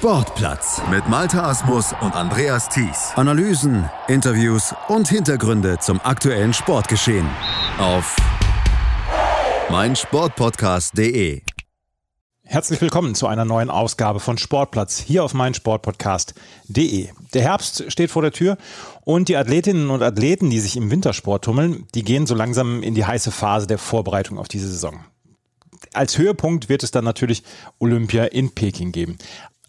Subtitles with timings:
[0.00, 3.12] Sportplatz mit Malta Asmus und Andreas Thies.
[3.16, 7.28] Analysen, Interviews und Hintergründe zum aktuellen Sportgeschehen
[7.78, 8.16] auf
[9.68, 11.42] meinsportpodcast.de.
[12.42, 17.08] Herzlich willkommen zu einer neuen Ausgabe von Sportplatz hier auf meinsportpodcast.de.
[17.34, 18.56] Der Herbst steht vor der Tür
[19.04, 22.94] und die Athletinnen und Athleten, die sich im Wintersport tummeln, die gehen so langsam in
[22.94, 25.04] die heiße Phase der Vorbereitung auf diese Saison
[25.94, 27.42] als Höhepunkt wird es dann natürlich
[27.78, 29.18] Olympia in Peking geben.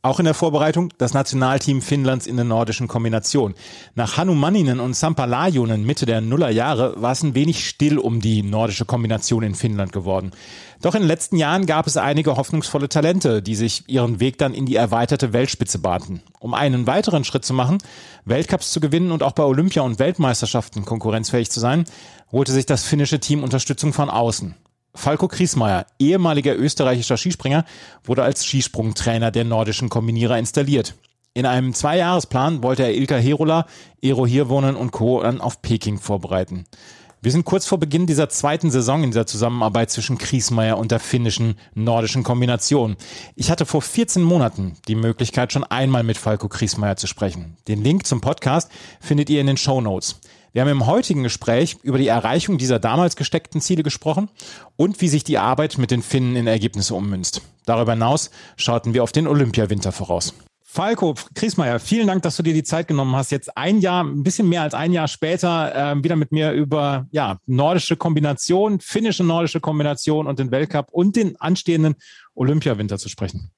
[0.04, 3.54] Auch in der Vorbereitung das Nationalteam Finnlands in der nordischen Kombination.
[3.94, 8.20] Nach Hannu Manninen und Sampa Lajunen Mitte der Nullerjahre war es ein wenig still um
[8.20, 10.32] die nordische Kombination in Finnland geworden.
[10.82, 14.56] Doch in den letzten Jahren gab es einige hoffnungsvolle Talente, die sich ihren Weg dann
[14.56, 16.24] in die erweiterte Weltspitze bahnten.
[16.40, 17.78] Um einen weiteren Schritt zu machen,
[18.26, 21.86] Weltcups zu gewinnen und auch bei Olympia und Weltmeisterschaften konkurrenzfähig zu sein,
[22.32, 24.56] holte sich das finnische Team Unterstützung von außen.
[24.94, 27.66] Falco Kriesmeier, ehemaliger österreichischer Skispringer,
[28.04, 30.96] wurde als Skisprungtrainer der nordischen Kombinierer installiert.
[31.34, 33.66] In einem Zweijahresplan wollte er Ilka Herola,
[34.02, 35.22] Ero Hirvonen und Co.
[35.22, 36.66] dann auf Peking vorbereiten.
[37.24, 41.00] Wir sind kurz vor Beginn dieser zweiten Saison in dieser Zusammenarbeit zwischen Kriesmeier und der
[41.00, 42.98] finnischen nordischen Kombination.
[43.36, 47.58] Ich hatte vor 14 Monaten die Möglichkeit, schon einmal mit Falco Kriesmeier zu sprechen.
[47.68, 50.20] Den Link zum Podcast findet ihr in den Show Notes.
[50.54, 54.30] Wir haben im heutigen Gespräch über die Erreichung dieser damals gesteckten Ziele gesprochen
[54.76, 57.42] und wie sich die Arbeit mit den Finnen in Ergebnisse ummünzt.
[57.66, 60.34] Darüber hinaus schauten wir auf den Olympiawinter voraus.
[60.62, 64.24] Falco Kriesmeier, vielen Dank, dass du dir die Zeit genommen hast, jetzt ein Jahr, ein
[64.24, 69.24] bisschen mehr als ein Jahr später, äh, wieder mit mir über ja, nordische Kombination, finnische
[69.24, 71.96] nordische Kombination und den Weltcup und den anstehenden
[72.36, 73.52] Olympiawinter zu sprechen.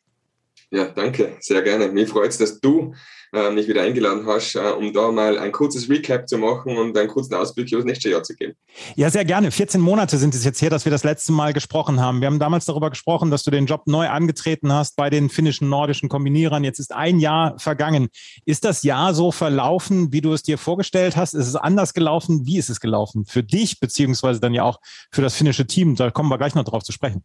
[0.70, 1.90] Ja, danke, sehr gerne.
[1.90, 2.96] Mir freut es, dass du
[3.34, 7.08] mich wieder eingeladen hast, äh, um da mal ein kurzes Recap zu machen und einen
[7.10, 8.54] kurzen Ausblick über das nächste Jahr zu geben.
[8.96, 9.50] Ja, sehr gerne.
[9.50, 12.22] 14 Monate sind es jetzt her, dass wir das letzte Mal gesprochen haben.
[12.22, 15.68] Wir haben damals darüber gesprochen, dass du den Job neu angetreten hast bei den finnischen
[15.68, 16.64] nordischen Kombinierern.
[16.64, 18.10] Jetzt ist ein Jahr vergangen.
[18.46, 21.34] Ist das Jahr so verlaufen, wie du es dir vorgestellt hast?
[21.34, 22.46] Ist es anders gelaufen?
[22.46, 23.26] Wie ist es gelaufen?
[23.26, 24.80] Für dich, beziehungsweise dann ja auch
[25.12, 25.96] für das finnische Team?
[25.96, 27.24] Da kommen wir gleich noch drauf zu sprechen.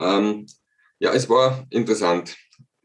[0.00, 0.46] Ähm,
[0.98, 2.36] ja, es war interessant,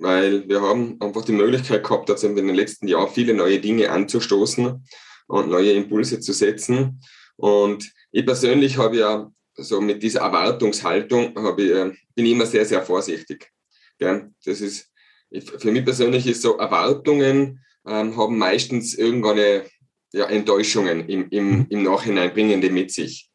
[0.01, 3.91] weil wir haben einfach die Möglichkeit gehabt, dass in den letzten Jahren viele neue Dinge
[3.91, 4.84] anzustoßen
[5.28, 7.01] und neue Impulse zu setzen.
[7.38, 12.47] Und ich persönlich habe ja so mit dieser Erwartungshaltung habe ich, äh, bin ich immer
[12.47, 13.51] sehr, sehr vorsichtig.
[14.00, 14.89] Das ist,
[15.29, 19.66] für mich persönlich ist so, Erwartungen ähm, haben meistens irgendeine
[20.13, 21.68] ja, Enttäuschungen im, im, mhm.
[21.69, 23.29] im Nachhinein bringen die mit sich.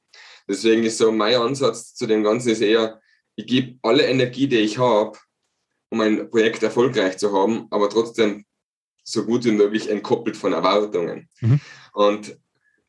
[0.49, 3.01] Deswegen ist so mein Ansatz zu dem Ganzen ist eher,
[3.37, 5.17] ich gebe alle Energie, die ich habe,
[5.91, 8.45] um ein Projekt erfolgreich zu haben, aber trotzdem
[9.05, 11.29] so gut wie möglich entkoppelt von Erwartungen.
[11.41, 11.61] Mhm.
[11.93, 12.39] Und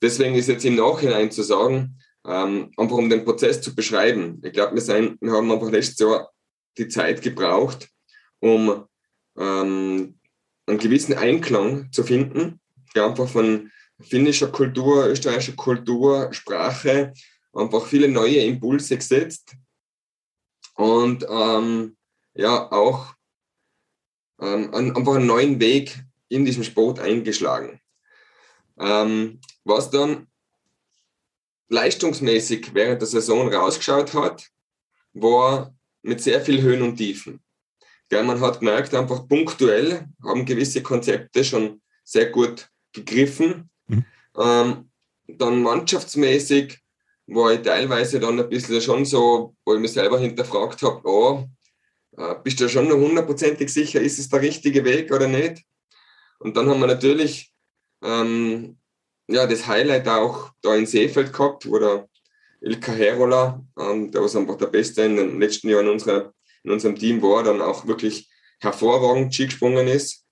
[0.01, 4.41] deswegen ist jetzt im Nachhinein zu sagen, ähm, einfach um den Prozess zu beschreiben.
[4.43, 6.31] Ich glaube, wir, wir haben einfach letztes Jahr
[6.77, 7.87] die Zeit gebraucht,
[8.39, 8.85] um
[9.37, 10.19] ähm,
[10.65, 12.59] einen gewissen Einklang zu finden,
[12.95, 13.71] ja, einfach von
[14.01, 17.13] finnischer Kultur, österreichischer Kultur, Sprache,
[17.53, 19.55] einfach viele neue Impulse gesetzt,
[20.77, 21.96] und ähm,
[22.37, 23.13] ja auch
[24.39, 25.99] ähm, einfach einen neuen Weg
[26.29, 27.79] in diesem Sport eingeschlagen.
[28.79, 30.27] Ähm, was dann
[31.69, 34.47] leistungsmäßig während der Saison rausgeschaut hat,
[35.13, 37.41] war mit sehr viel Höhen und Tiefen.
[38.11, 43.69] Ja, man hat gemerkt, einfach punktuell haben gewisse Konzepte schon sehr gut gegriffen.
[43.87, 44.05] Mhm.
[44.37, 44.91] Ähm,
[45.27, 46.79] dann mannschaftsmäßig
[47.25, 51.49] war ich teilweise dann ein bisschen schon so, wo ich mich selber hinterfragt habe, oh,
[52.43, 55.63] bist du schon noch hundertprozentig sicher, ist es der richtige Weg oder nicht?
[56.39, 57.51] Und dann haben wir natürlich
[58.03, 58.77] ähm,
[59.27, 62.07] ja, das Highlight auch da in Seefeld gehabt, wo der
[62.61, 66.33] Ilka Herola, ähm, der was einfach der Beste in den letzten Jahren in, unserer,
[66.63, 68.29] in unserem Team war, dann auch wirklich
[68.59, 70.25] hervorragend Ski gesprungen ist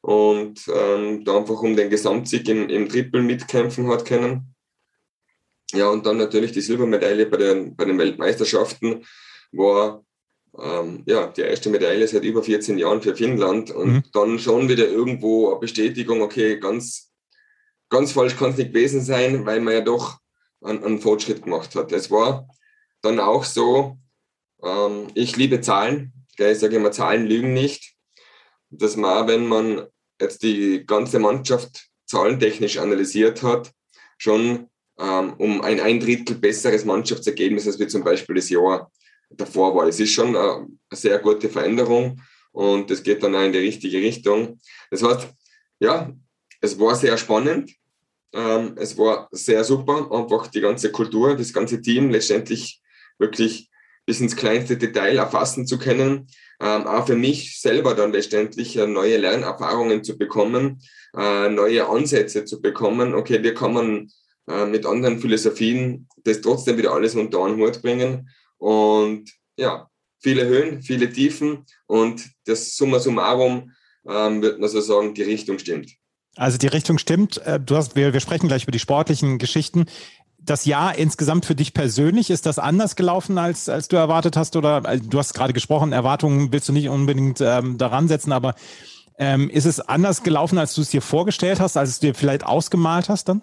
[0.00, 4.54] und ähm, da einfach um den Gesamtsieg im, im Triple mitkämpfen hat können.
[5.72, 9.04] Ja, und dann natürlich die Silbermedaille bei den, bei den Weltmeisterschaften
[9.52, 10.04] war
[10.62, 14.02] ähm, ja, die erste Medaille seit über 14 Jahren für Finnland und mhm.
[14.12, 17.12] dann schon wieder irgendwo eine Bestätigung, okay, ganz,
[17.88, 20.18] ganz falsch kann es nicht gewesen sein, weil man ja doch
[20.62, 21.92] einen, einen Fortschritt gemacht hat.
[21.92, 22.48] Es war
[23.02, 23.98] dann auch so,
[24.62, 27.94] ähm, ich liebe Zahlen, gell, ich sage immer, Zahlen lügen nicht,
[28.70, 29.86] dass man, wenn man
[30.20, 33.72] jetzt die ganze Mannschaft zahlentechnisch analysiert hat,
[34.18, 38.90] schon ähm, um ein ein Drittel besseres Mannschaftsergebnis, als wir zum Beispiel das Jahr
[39.30, 39.86] davor war.
[39.86, 42.20] Es ist schon äh, eine sehr gute Veränderung
[42.52, 44.60] und es geht dann auch in die richtige Richtung.
[44.90, 45.28] Das heißt,
[45.80, 46.12] ja,
[46.60, 47.72] es war sehr spannend.
[48.32, 52.80] Ähm, es war sehr super, einfach die ganze Kultur, das ganze Team letztendlich
[53.18, 53.70] wirklich
[54.06, 56.28] bis ins kleinste Detail erfassen zu können,
[56.60, 60.80] ähm, auch für mich selber dann letztendlich äh, neue Lernerfahrungen zu bekommen,
[61.16, 63.14] äh, neue Ansätze zu bekommen.
[63.14, 64.10] Okay, wie kann man
[64.48, 68.30] äh, mit anderen Philosophien das trotzdem wieder alles unter einen Hut bringen?
[68.58, 69.88] Und ja,
[70.20, 73.72] viele Höhen, viele Tiefen und das Summa summarum
[74.08, 75.92] ähm, wird man so sagen, die Richtung stimmt.
[76.36, 77.38] Also die Richtung stimmt.
[77.38, 79.86] Äh, du hast, wir, wir sprechen gleich über die sportlichen Geschichten.
[80.38, 84.54] Das Jahr insgesamt für dich persönlich, ist das anders gelaufen, als, als du erwartet hast?
[84.54, 88.54] Oder also du hast gerade gesprochen, Erwartungen willst du nicht unbedingt ähm, daran setzen, aber
[89.18, 92.44] ähm, ist es anders gelaufen, als du es dir vorgestellt hast, als du dir vielleicht
[92.44, 93.42] ausgemalt hast dann?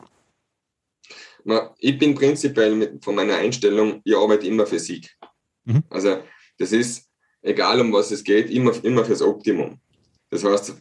[1.80, 5.10] Ich bin prinzipiell mit, von meiner Einstellung, ich arbeite immer für Sieg.
[5.66, 5.84] Mhm.
[5.90, 6.24] Also
[6.58, 7.10] das ist,
[7.42, 9.80] egal um was es geht, immer, immer fürs Optimum.
[10.30, 10.74] Das heißt,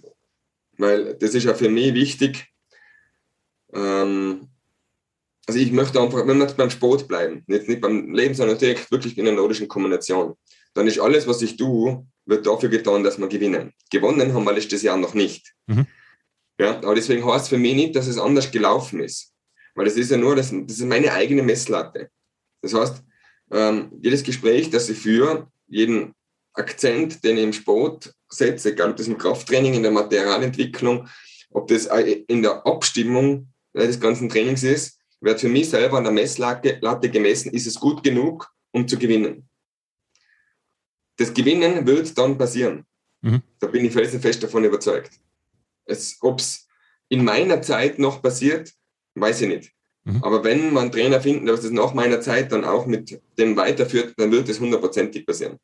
[0.78, 2.46] weil das ist ja für mich wichtig.
[3.72, 4.48] Ähm,
[5.46, 8.90] also ich möchte einfach, wenn wir beim Sport bleiben, nicht, nicht beim Leben, sondern direkt
[8.90, 10.34] wirklich in der nordischen Kombination,
[10.74, 13.72] dann ist alles, was ich tue, wird dafür getan, dass wir gewinnen.
[13.90, 15.52] Gewonnen haben wir letztes Jahr noch nicht.
[15.66, 15.86] Mhm.
[16.58, 19.31] Ja, aber deswegen heißt es für mich nicht, dass es anders gelaufen ist.
[19.74, 22.10] Weil das ist ja nur, das, das ist meine eigene Messlatte.
[22.60, 23.02] Das heißt,
[23.50, 26.14] ähm, jedes Gespräch, das ich führe, jeden
[26.54, 31.08] Akzent, den ich im Sport setze, egal ob das im Krafttraining, in der Materialentwicklung,
[31.50, 36.12] ob das in der Abstimmung des ganzen Trainings ist, wird für mich selber an der
[36.12, 39.48] Messlatte gemessen, ist es gut genug, um zu gewinnen.
[41.16, 42.84] Das Gewinnen wird dann passieren.
[43.20, 43.42] Mhm.
[43.60, 45.12] Da bin ich felsenfest davon überzeugt.
[46.20, 46.66] Ob es
[47.08, 48.72] in meiner Zeit noch passiert,
[49.14, 49.72] weiß ich nicht.
[50.04, 50.22] Mhm.
[50.22, 54.14] Aber wenn man Trainer finden, dass es nach meiner Zeit dann auch mit dem weiterführt,
[54.16, 55.58] dann wird es hundertprozentig passieren.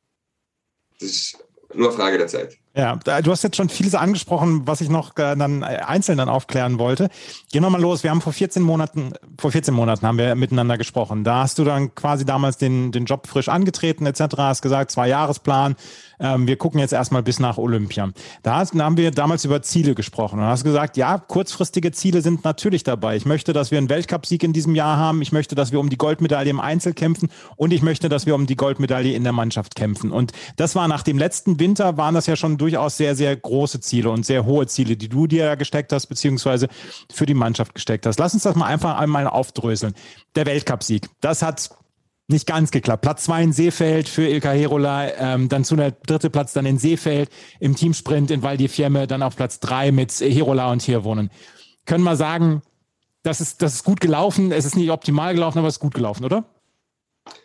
[1.01, 2.57] Das ist nur Frage der Zeit.
[2.79, 6.29] Ja, du hast jetzt schon vieles angesprochen, was ich noch äh, dann äh, einzeln dann
[6.29, 7.09] aufklären wollte.
[7.51, 8.05] Gehen wir mal los.
[8.05, 11.25] Wir haben vor 14 Monaten, vor 14 Monaten haben wir miteinander gesprochen.
[11.25, 14.37] Da hast du dann quasi damals den, den Job frisch angetreten etc.
[14.37, 15.75] Hast gesagt, zwei Jahresplan.
[16.21, 18.11] Ähm, wir gucken jetzt erstmal bis nach Olympia.
[18.43, 22.23] Da, hast, da haben wir damals über Ziele gesprochen und hast gesagt, ja, kurzfristige Ziele
[22.23, 23.17] sind natürlich dabei.
[23.17, 25.23] Ich möchte, dass wir einen Weltcupsieg in diesem Jahr haben.
[25.23, 28.35] Ich möchte, dass wir um die Goldmedaille im Einzel kämpfen und ich möchte, dass wir
[28.35, 30.11] um die Goldmedaille in der Mannschaft kämpfen.
[30.11, 33.35] Und das war nach dem letzten Winter waren das ja schon durch durchaus sehr, sehr
[33.37, 36.69] große Ziele und sehr hohe Ziele, die du dir gesteckt hast, beziehungsweise
[37.13, 38.19] für die Mannschaft gesteckt hast.
[38.19, 39.95] Lass uns das mal einfach einmal aufdröseln.
[40.35, 41.71] Der Weltcupsieg, das hat
[42.29, 43.03] nicht ganz geklappt.
[43.03, 46.79] Platz zwei in Seefeld für Ilka Herola, ähm, dann zu der dritte Platz dann in
[46.79, 51.31] Seefeld, im Teamsprint in Val di Fiemme, dann auf Platz drei mit Herola und Hirwonen.
[51.87, 52.61] Können wir sagen,
[53.23, 55.95] das ist, das ist gut gelaufen, es ist nicht optimal gelaufen, aber es ist gut
[55.95, 56.45] gelaufen, oder?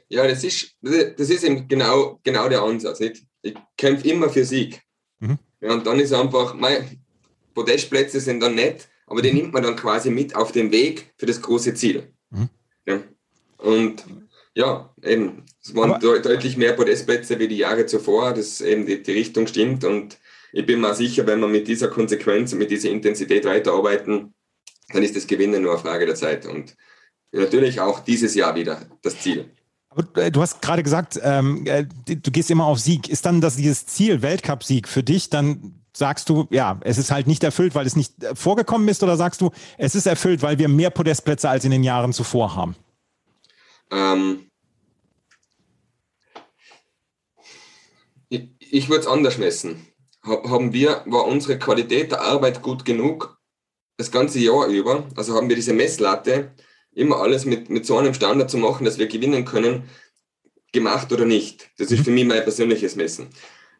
[0.10, 3.00] Ja, das ist, das ist eben genau, genau der Ansatz.
[3.00, 3.24] Nicht?
[3.42, 4.83] Ich kämpfe immer für Sieg.
[5.24, 5.38] Mhm.
[5.62, 7.00] Ja, und dann ist einfach, mein,
[7.54, 11.26] Podestplätze sind dann nett, aber die nimmt man dann quasi mit auf den Weg für
[11.26, 12.12] das große Ziel.
[12.30, 12.50] Mhm.
[12.86, 13.00] Ja.
[13.58, 14.04] Und
[14.56, 19.02] ja, eben, es waren de deutlich mehr Podestplätze wie die Jahre zuvor, dass eben die,
[19.02, 20.18] die Richtung stimmt und
[20.52, 24.34] ich bin mir sicher, wenn wir mit dieser Konsequenz und mit dieser Intensität weiterarbeiten,
[24.90, 26.76] dann ist das Gewinnen nur eine Frage der Zeit und
[27.32, 29.50] natürlich auch dieses Jahr wieder das Ziel.
[29.96, 33.10] Aber äh, du hast gerade gesagt, ähm, äh, du gehst immer auf Sieg.
[33.10, 35.30] Ist dann das dieses Ziel Weltcup-Sieg für dich?
[35.30, 39.04] Dann sagst du, ja, es ist halt nicht erfüllt, weil es nicht äh, vorgekommen ist,
[39.04, 42.56] oder sagst du, es ist erfüllt, weil wir mehr Podestplätze als in den Jahren zuvor
[42.56, 42.76] haben?
[43.92, 44.50] Ähm,
[48.30, 49.88] ich, ich würde es anders messen.
[50.24, 53.38] Haben wir, war unsere Qualität der Arbeit gut genug
[53.98, 55.06] das ganze Jahr über?
[55.16, 56.54] Also haben wir diese Messlatte
[56.96, 59.90] immer alles mit, mit so einem Standard zu machen, dass wir gewinnen können,
[60.72, 61.70] gemacht oder nicht.
[61.78, 62.04] Das ist mhm.
[62.04, 63.30] für mich mein persönliches Messen.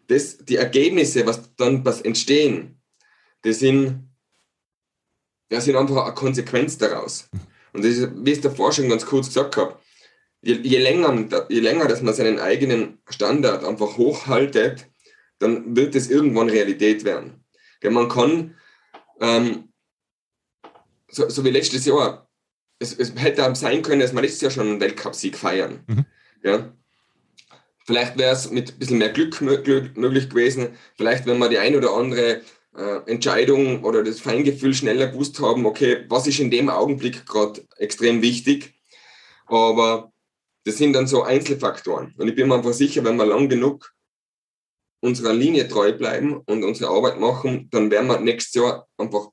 [0.08, 2.82] Das, die Ergebnisse, was dann was entstehen,
[3.44, 4.10] die sind,
[5.52, 7.30] ja, sind einfach eine Konsequenz daraus.
[7.74, 9.80] Und das ist, wie ich es davor schon ganz kurz gesagt habe,
[10.42, 14.88] je, je, länger, je länger, dass man seinen eigenen Standard einfach hochhaltet,
[15.40, 17.44] dann wird es irgendwann Realität werden.
[17.82, 18.56] Ja, man kann,
[19.20, 19.74] ähm,
[21.10, 22.23] so, so wie letztes Jahr,
[22.80, 25.84] es, es hätte sein können, dass wir letztes Jahr schon einen Weltcupsieg feiern.
[25.88, 26.06] Mhm.
[26.44, 26.74] Ja.
[27.86, 30.70] Vielleicht wäre es mit ein bisschen mehr Glück möglich gewesen.
[30.96, 32.42] Vielleicht, wenn wir die ein oder andere
[32.76, 37.66] äh, Entscheidung oder das Feingefühl schneller gewusst haben, okay, was ist in dem Augenblick gerade
[37.78, 38.74] extrem wichtig.
[39.48, 40.14] Aber
[40.66, 42.14] das sind dann so Einzelfaktoren.
[42.18, 43.94] Und ich bin mir einfach sicher, wenn wir lang genug
[45.02, 49.28] unserer Linie treu bleiben und unsere Arbeit machen, dann werden wir nächstes Jahr einfach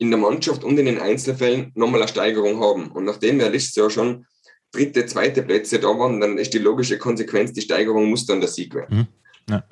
[0.00, 2.90] in der Mannschaft und in den Einzelfällen nochmal eine Steigerung haben.
[2.90, 4.24] Und nachdem wir letztes Jahr schon
[4.72, 8.48] dritte, zweite Plätze da waren, dann ist die logische Konsequenz, die Steigerung muss dann der
[8.48, 9.08] Sieg werden.
[9.46, 9.52] Mhm.
[9.52, 9.64] Ja.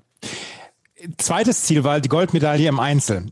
[1.16, 3.26] Zweites Ziel war die Goldmedaille im Einzel.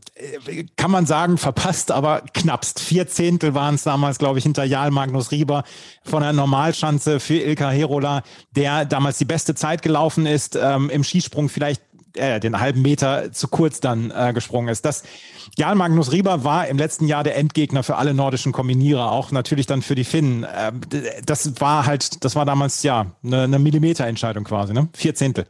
[0.75, 2.79] kann man sagen, verpasst, aber knappst.
[2.79, 5.65] Vier Zehntel waren es damals, glaube ich, hinter Jarl Magnus Rieber
[6.03, 11.03] von der Normalschanze für Ilka Herola, der damals die beste Zeit gelaufen ist, ähm, im
[11.03, 11.81] Skisprung vielleicht
[12.17, 14.85] äh, den halben Meter zu kurz dann äh, gesprungen ist.
[14.85, 15.03] Das
[15.57, 19.65] Jan Magnus Rieber war im letzten Jahr der Endgegner für alle nordischen Kombinierer, auch natürlich
[19.65, 20.43] dann für die Finnen.
[20.43, 20.71] Äh,
[21.25, 24.89] das war halt, das war damals ja eine, eine Millimeterentscheidung quasi, ne?
[24.93, 25.45] Vier Zehntel.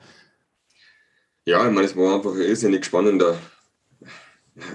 [1.46, 3.38] Ja, ich meine, es war einfach ein irrsinnig spannender,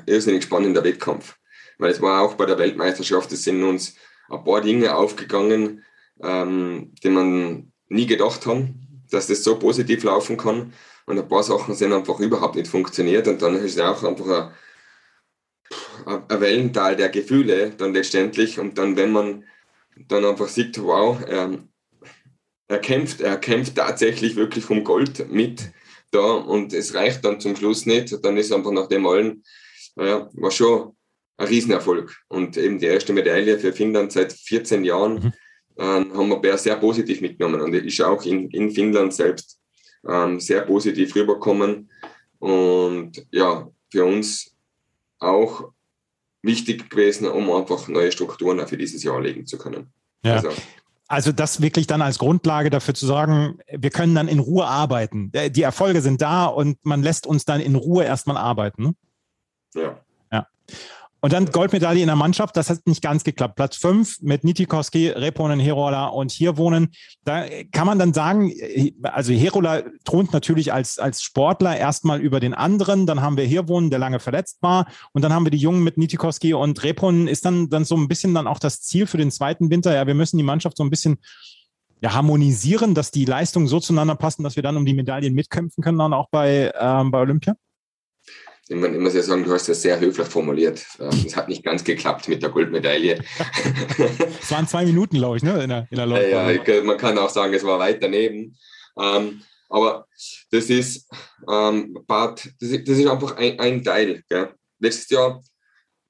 [0.06, 1.36] irrsinnig spannender Wettkampf.
[1.78, 3.94] Weil es war auch bei der Weltmeisterschaft, es sind uns
[4.30, 5.82] ein paar Dinge aufgegangen,
[6.22, 10.72] ähm, die man nie gedacht haben, dass das so positiv laufen kann.
[11.12, 13.28] Und ein paar Sachen sind einfach überhaupt nicht funktioniert.
[13.28, 14.50] Und dann ist es auch einfach
[16.06, 18.58] ein, ein Wellental der Gefühle dann letztendlich.
[18.58, 19.44] Und dann, wenn man
[20.08, 21.58] dann einfach sieht, wow, er,
[22.66, 25.70] er kämpft, er kämpft tatsächlich wirklich um Gold mit
[26.12, 29.44] da und es reicht dann zum Schluss nicht, dann ist einfach nach dem allen,
[29.96, 30.96] naja, war schon
[31.36, 32.16] ein Riesenerfolg.
[32.28, 35.32] Und eben die erste Medaille für Finnland seit 14 Jahren mhm.
[35.76, 39.58] äh, haben wir sehr positiv mitgenommen und ist auch in, in Finnland selbst
[40.08, 41.90] ähm, sehr positiv rüberkommen.
[42.38, 44.54] Und ja, für uns
[45.18, 45.72] auch
[46.42, 49.92] wichtig gewesen, um einfach neue Strukturen für dieses Jahr legen zu können.
[50.24, 50.36] Ja.
[50.36, 50.50] Also,
[51.08, 55.30] also das wirklich dann als Grundlage dafür zu sorgen, wir können dann in Ruhe arbeiten.
[55.34, 58.82] Äh, die Erfolge sind da und man lässt uns dann in Ruhe erstmal arbeiten.
[58.82, 58.94] Ne?
[59.74, 60.00] Ja.
[60.32, 60.46] Ja.
[61.24, 63.54] Und dann Goldmedaille in der Mannschaft, das hat nicht ganz geklappt.
[63.54, 66.88] Platz fünf mit Nitikowski, Reponen, Herola und hier wohnen.
[67.24, 68.52] Da kann man dann sagen,
[69.04, 73.06] also Herola thront natürlich als, als Sportler erstmal über den anderen.
[73.06, 74.88] Dann haben wir hier wohnen, der lange verletzt war.
[75.12, 77.28] Und dann haben wir die Jungen mit Nitikowski und Reponen.
[77.28, 79.94] Ist dann, dann so ein bisschen dann auch das Ziel für den zweiten Winter?
[79.94, 81.18] Ja, wir müssen die Mannschaft so ein bisschen
[82.00, 85.84] ja, harmonisieren, dass die Leistungen so zueinander passen, dass wir dann um die Medaillen mitkämpfen
[85.84, 87.54] können, dann auch bei, ähm, bei Olympia?
[88.72, 90.84] Ich, meine, ich muss ja sagen, du hast das sehr höflich formuliert.
[90.98, 93.22] Ähm, es hat nicht ganz geklappt mit der Goldmedaille.
[94.40, 95.62] Es waren zwei Minuten, glaube ich, ne?
[95.62, 98.56] in der, in der Ja, ja, man kann auch sagen, es war weit daneben.
[98.98, 100.06] Ähm, aber
[100.50, 101.08] das ist,
[101.50, 104.22] ähm, Bart, das, ist, einfach ein, ein Teil.
[104.28, 104.54] Gell?
[104.78, 105.42] Letztes Jahr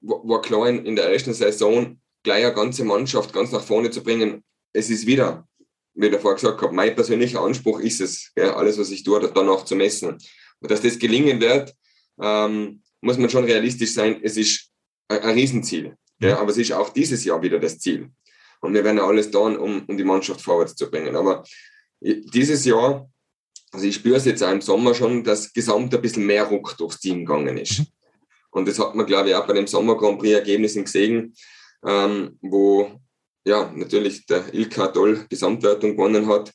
[0.01, 4.43] war klar in der ersten Saison gleich eine ganze Mannschaft ganz nach vorne zu bringen.
[4.73, 5.47] Es ist wieder,
[5.93, 8.51] wie ich davor gesagt habe, mein persönlicher Anspruch ist es, gell?
[8.51, 10.17] alles, was ich tue, danach zu messen.
[10.59, 11.73] Und dass das gelingen wird,
[12.21, 14.69] ähm, muss man schon realistisch sein, es ist
[15.07, 15.95] ein, ein Riesenziel.
[16.19, 18.09] Ja, aber es ist auch dieses Jahr wieder das Ziel.
[18.61, 21.15] Und wir werden ja alles tun, um, um die Mannschaft vorwärts zu bringen.
[21.17, 21.43] Aber
[21.99, 23.09] dieses Jahr,
[23.73, 26.77] also ich spüre es jetzt auch im Sommer schon, dass gesamt ein bisschen mehr Ruck
[26.77, 27.79] durchs Team gegangen ist.
[27.79, 27.87] Mhm.
[28.51, 31.35] Und das hat man, glaube ich, auch bei dem Sommer Grand Prix Ergebnissen gesehen,
[31.85, 33.01] ähm, wo
[33.45, 36.53] ja natürlich der Ilka toll Gesamtwertung gewonnen hat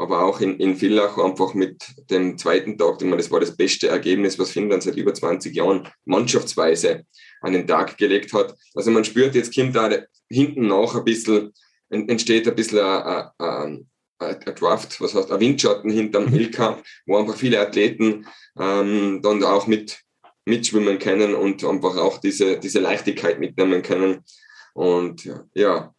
[0.00, 4.38] aber auch in, in Villach einfach mit dem zweiten Tag, das war das beste Ergebnis,
[4.38, 7.04] was Finnland seit über 20 Jahren mannschaftsweise
[7.42, 8.56] an den Tag gelegt hat.
[8.74, 9.90] Also man spürt, jetzt kommt da
[10.30, 11.52] hinten nach ein bisschen,
[11.90, 13.90] entsteht ein bisschen ein, ein,
[14.20, 16.34] ein Draft, was heißt, ein Windschatten hinterm mhm.
[16.34, 18.26] Ilka, wo einfach viele Athleten
[18.58, 20.00] ähm, dann auch mit
[20.46, 24.24] mitschwimmen können und einfach auch diese, diese Leichtigkeit mitnehmen können.
[24.72, 25.94] Und ja,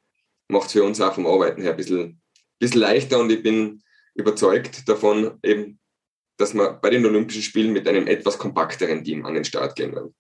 [0.48, 2.20] macht für uns auch vom Arbeiten her ein bisschen,
[2.58, 3.84] bisschen leichter und ich bin
[4.16, 5.80] überzeugt davon, eben,
[6.38, 9.94] dass wir bei den Olympischen Spielen mit einem etwas kompakteren Team an den Start gehen
[9.94, 10.14] werden.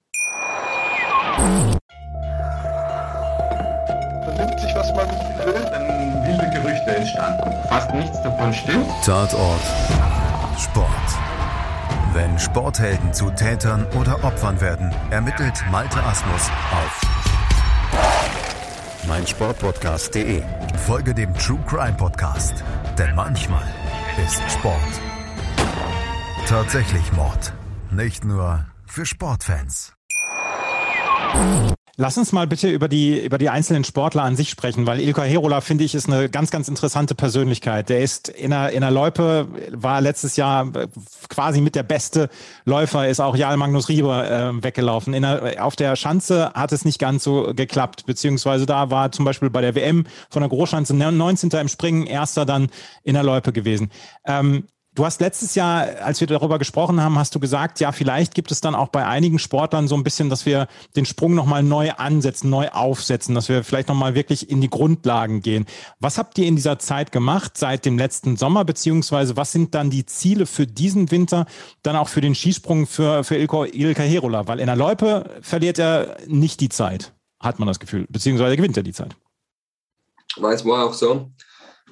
[4.23, 5.09] Vernimmt sich, was man
[5.45, 7.51] will, dann wilde Gerüchte entstanden.
[7.69, 8.87] Fast nichts davon stimmt.
[9.03, 9.61] Tatort.
[10.59, 10.87] Sport.
[12.13, 17.01] Wenn Sporthelden zu Tätern oder Opfern werden, ermittelt Malte Asmus auf
[19.07, 20.43] meinsportpodcast.de.
[20.85, 22.63] Folge dem True Crime Podcast,
[22.97, 23.65] denn manchmal
[24.17, 25.01] ist Sport.
[26.47, 27.53] Tatsächlich Mord.
[27.91, 29.93] Nicht nur für Sportfans.
[31.97, 35.23] Lass uns mal bitte über die, über die einzelnen Sportler an sich sprechen, weil Ilka
[35.23, 37.89] Herola, finde ich, ist eine ganz, ganz interessante Persönlichkeit.
[37.89, 40.71] Der ist in der, in der Loipe, war letztes Jahr
[41.27, 42.29] quasi mit der beste
[42.63, 45.13] Läufer, ist auch Jarl Magnus Rieber äh, weggelaufen.
[45.13, 49.25] In der, auf der Schanze hat es nicht ganz so geklappt, beziehungsweise da war zum
[49.25, 51.49] Beispiel bei der WM von der Großschanze 19.
[51.51, 52.69] im Springen, erster dann
[53.03, 53.91] in der Loipe gewesen.
[54.25, 58.35] Ähm, Du hast letztes Jahr, als wir darüber gesprochen haben, hast du gesagt, ja, vielleicht
[58.35, 60.67] gibt es dann auch bei einigen Sportlern so ein bisschen, dass wir
[60.97, 65.41] den Sprung nochmal neu ansetzen, neu aufsetzen, dass wir vielleicht nochmal wirklich in die Grundlagen
[65.41, 65.65] gehen.
[66.01, 69.91] Was habt ihr in dieser Zeit gemacht seit dem letzten Sommer, beziehungsweise was sind dann
[69.91, 71.45] die Ziele für diesen Winter,
[71.83, 74.47] dann auch für den Skisprung für, für Ilko, Ilka Herola?
[74.47, 78.75] Weil in der Loipe verliert er nicht die Zeit, hat man das Gefühl, beziehungsweise gewinnt
[78.75, 79.15] er die Zeit.
[80.35, 81.31] Weil es war auch so,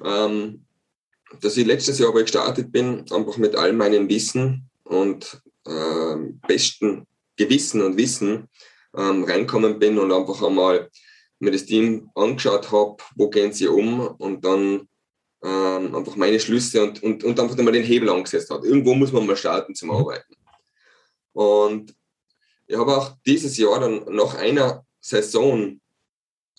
[0.04, 0.66] ähm
[1.40, 6.16] dass ich letztes Jahr, wo ich gestartet bin, einfach mit all meinem Wissen und äh,
[6.46, 7.06] besten
[7.36, 8.48] Gewissen und Wissen
[8.96, 10.90] ähm, reinkommen bin und einfach einmal
[11.38, 14.88] mir das Team angeschaut habe, wo gehen sie um und dann
[15.42, 18.64] ähm, einfach meine Schlüsse und, und, und einfach mal den Hebel angesetzt hat.
[18.64, 20.34] Irgendwo muss man mal starten zum Arbeiten.
[21.32, 21.94] Und
[22.66, 25.80] ich habe auch dieses Jahr dann nach einer Saison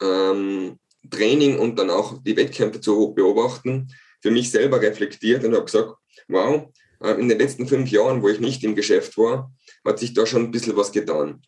[0.01, 3.87] ähm, Training und dann auch die Wettkämpfe zu beobachten,
[4.21, 5.93] für mich selber reflektiert und habe gesagt,
[6.27, 9.51] wow, äh, in den letzten fünf Jahren, wo ich nicht im Geschäft war,
[9.85, 11.41] hat sich da schon ein bisschen was getan.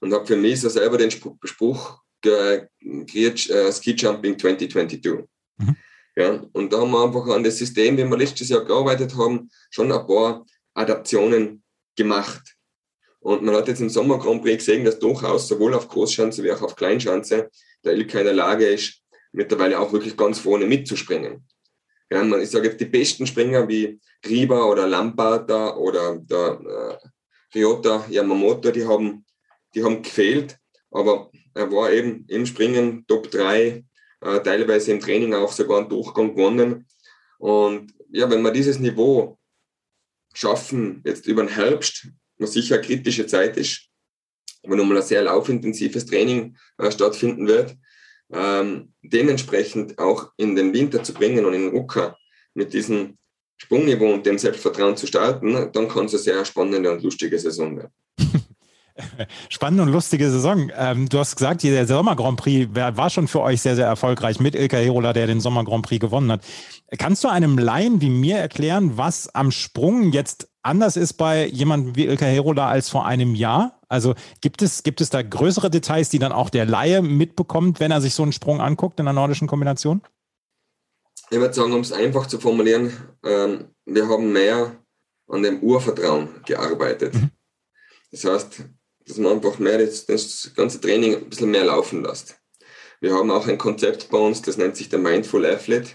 [0.00, 5.26] Und habe für mich so selber den Spruch kreiert, äh, Ski Jumping 2022.
[5.58, 5.76] Mhm.
[6.16, 9.50] Ja, und da haben wir einfach an das System, wie wir letztes Jahr gearbeitet haben,
[9.70, 11.62] schon ein paar Adaptionen
[11.96, 12.56] gemacht.
[13.20, 16.52] Und man hat jetzt im Sommer Grand Prix gesehen, dass durchaus sowohl auf Großschanze wie
[16.52, 17.50] auch auf Kleinschanze
[17.84, 21.46] der Ilka in der Lage ist, mittlerweile auch wirklich ganz vorne mitzuspringen.
[22.12, 28.04] Ja, ich sage jetzt, die besten Springer wie Riba oder Lamparta oder der äh, Ryota
[28.08, 29.24] Yamamoto, die haben,
[29.74, 30.58] die haben gefehlt,
[30.90, 33.84] aber er war eben im Springen Top 3,
[34.22, 36.86] äh, teilweise im Training auch sogar einen Durchgang gewonnen.
[37.38, 39.38] Und ja, wenn wir dieses Niveau
[40.34, 43.88] schaffen, jetzt über den Herbst, was sicher eine kritische Zeit ist,
[44.62, 47.76] wo nochmal ein sehr laufintensives Training äh, stattfinden wird,
[48.32, 52.16] ähm, dementsprechend auch in den Winter zu bringen und in den Rucker
[52.54, 53.18] mit diesem
[53.56, 57.76] Sprungniveau und dem Selbstvertrauen zu starten, dann kann es eine sehr spannende und lustige Saison
[57.76, 57.92] werden.
[59.48, 60.70] Spannende und lustige Saison.
[60.76, 64.40] Ähm, du hast gesagt, der Sommer Grand Prix war schon für euch sehr, sehr erfolgreich
[64.40, 66.42] mit Ilka Herola, der den Sommer Grand Prix gewonnen hat.
[66.98, 71.96] Kannst du einem Laien wie mir erklären, was am Sprung jetzt anders ist bei jemandem
[71.96, 73.80] wie Ilka Herola als vor einem Jahr?
[73.88, 77.90] Also gibt es, gibt es da größere Details, die dann auch der Laie mitbekommt, wenn
[77.90, 80.02] er sich so einen Sprung anguckt in der nordischen Kombination?
[81.30, 82.92] Ich würde sagen, um es einfach zu formulieren,
[83.24, 84.76] ähm, wir haben mehr
[85.28, 87.14] an dem Urvertrauen gearbeitet.
[87.14, 87.30] Mhm.
[88.10, 88.64] Das heißt,
[89.06, 92.36] dass man einfach mehr das, das ganze Training ein bisschen mehr laufen lässt.
[93.00, 95.92] Wir haben auch ein Konzept bei uns, das nennt sich der Mindful Athlete,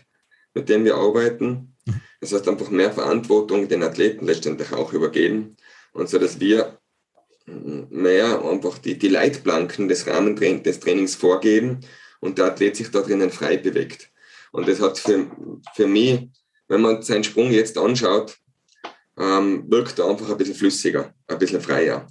[0.54, 1.76] mit dem wir arbeiten.
[2.20, 5.56] Das heißt, einfach mehr Verantwortung den Athleten letztendlich auch übergeben
[5.94, 6.80] und so, dass wir
[7.46, 11.82] mehr einfach die, die Leitplanken des Rahmentrainings des Trainings vorgeben
[12.20, 14.10] und der Athlet sich da drinnen frei bewegt.
[14.52, 15.30] Und das hat für,
[15.76, 16.30] für mich,
[16.68, 18.38] wenn man seinen Sprung jetzt anschaut,
[19.18, 22.08] ähm, wirkt er einfach ein bisschen flüssiger, ein bisschen freier.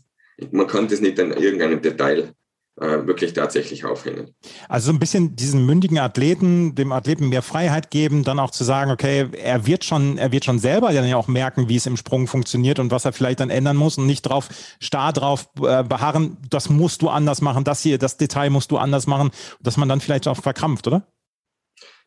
[0.51, 2.35] Man kann das nicht in irgendeinem Detail
[2.81, 4.35] äh, wirklich tatsächlich aufhängen.
[4.68, 8.64] Also so ein bisschen diesen mündigen Athleten, dem Athleten mehr Freiheit geben, dann auch zu
[8.64, 11.87] sagen, okay, er wird schon, er wird schon selber dann ja auch merken, wie es
[11.87, 14.49] im Sprung funktioniert und was er vielleicht dann ändern muss und nicht drauf
[14.81, 18.77] starr drauf äh, beharren, das musst du anders machen, das hier, das Detail musst du
[18.77, 21.07] anders machen, dass man dann vielleicht auch verkrampft, oder?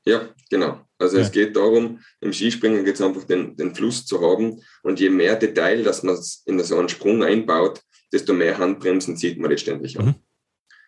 [0.08, 0.80] Ja, genau.
[0.98, 1.24] Also ja.
[1.24, 5.10] es geht darum, im Skispringen geht es einfach den, den Fluss zu haben und je
[5.10, 7.82] mehr Detail, dass man in so einen Sprung einbaut,
[8.14, 10.06] desto mehr Handbremsen zieht man letztendlich an.
[10.06, 10.16] Mhm.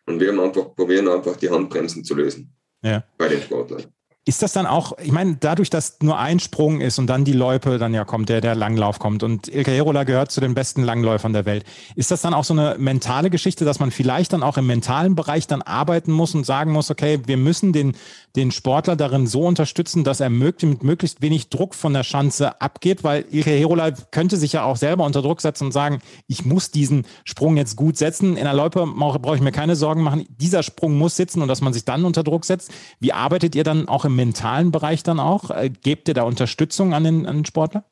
[0.05, 3.03] Und wir haben einfach, probieren einfach die Handbremsen zu lösen ja.
[3.17, 3.93] bei den Sportlern.
[4.29, 7.33] Ist das dann auch, ich meine, dadurch, dass nur ein Sprung ist und dann die
[7.33, 10.83] Loipe dann ja kommt, der der Langlauf kommt und Ilka Herola gehört zu den besten
[10.83, 11.65] Langläufern der Welt,
[11.95, 15.15] ist das dann auch so eine mentale Geschichte, dass man vielleicht dann auch im mentalen
[15.15, 17.95] Bereich dann arbeiten muss und sagen muss, okay, wir müssen den,
[18.35, 22.61] den Sportler darin so unterstützen, dass er möglichst, mit möglichst wenig Druck von der Schanze
[22.61, 26.45] abgeht, weil Ilka Herola könnte sich ja auch selber unter Druck setzen und sagen, ich
[26.45, 28.37] muss diesen Sprung jetzt gut setzen.
[28.37, 30.27] In der Loipe brauche ich mir keine Sorgen machen.
[30.39, 32.69] Dieser Sprung muss sitzen und dass man sich dann unter Druck setzt.
[32.99, 35.49] Wie arbeitet ihr dann auch im mentalen Bereich dann auch?
[35.49, 37.85] Äh, gebt ihr da Unterstützung an den, an den Sportler?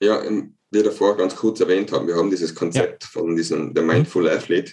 [0.00, 3.08] Ja, wie wir davor ganz kurz erwähnt haben, wir haben dieses Konzept ja.
[3.08, 4.72] von diesem der Mindful Athlete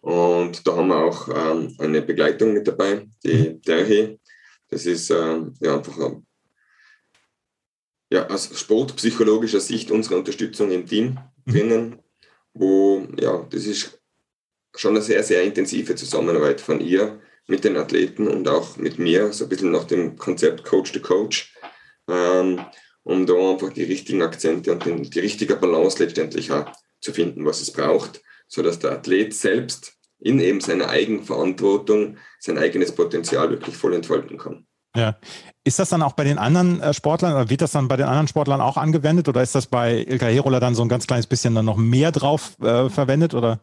[0.00, 3.62] und da haben wir auch ähm, eine Begleitung mit dabei, die mhm.
[3.62, 4.18] Derhi.
[4.68, 6.26] Das ist ähm, ja, einfach ähm,
[8.10, 11.52] ja, aus sportpsychologischer Sicht unsere Unterstützung im Team mhm.
[11.52, 12.02] drinnen,
[12.52, 14.00] wo ja, das ist
[14.74, 19.32] schon eine sehr, sehr intensive Zusammenarbeit von ihr mit den Athleten und auch mit mir,
[19.32, 21.54] so ein bisschen nach dem Konzept Coach to Coach,
[22.08, 22.60] ähm,
[23.02, 27.44] um da einfach die richtigen Akzente und den, die richtige Balance letztendlich auch zu finden,
[27.44, 33.76] was es braucht, sodass der Athlet selbst in eben seiner Eigenverantwortung sein eigenes Potenzial wirklich
[33.76, 34.66] voll entfalten kann.
[34.94, 35.16] Ja.
[35.64, 38.06] Ist das dann auch bei den anderen äh, Sportlern oder wird das dann bei den
[38.06, 41.26] anderen Sportlern auch angewendet oder ist das bei Ilka Herola dann so ein ganz kleines
[41.26, 43.60] bisschen dann noch mehr drauf äh, verwendet oder?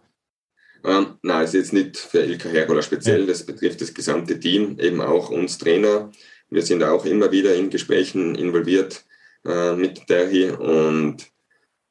[0.83, 5.01] Ähm, nein, ist jetzt nicht für Ilka Herola speziell, das betrifft das gesamte Team, eben
[5.01, 6.11] auch uns Trainer.
[6.49, 9.03] Wir sind auch immer wieder in Gesprächen involviert
[9.45, 11.27] äh, mit der hier und